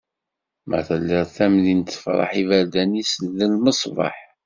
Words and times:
Ma 0.69 0.79
telliḍ 0.87 1.27
tamdint 1.37 1.87
tefreḥ, 1.93 2.31
iberdan-is 2.41 3.13
d 3.37 3.39
lmesbaḥ. 3.53 4.15